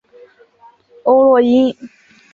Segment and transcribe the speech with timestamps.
[1.03, 1.75] 欧络因。